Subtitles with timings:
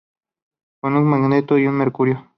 [0.81, 2.27] Con Magneto y Mercurio